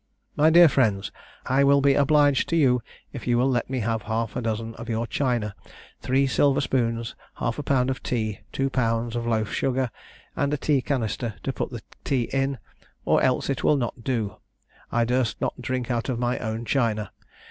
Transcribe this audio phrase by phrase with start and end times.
[0.35, 1.11] "My dear Friends.
[1.45, 2.81] I will be obliged to you
[3.13, 5.53] if you will let me have half a dozen of your china,
[5.99, 9.91] three silver spoons, half a pound of tea, two pounds of loaf sugar,
[10.35, 12.57] and a tea canister to put the tea in,
[13.05, 14.37] or else it will not do
[14.91, 17.11] I durst not drink out of my own china.